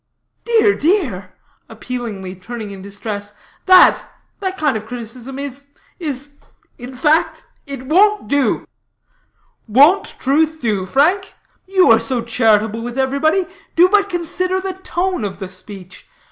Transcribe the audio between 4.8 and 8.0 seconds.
criticism is is in fact it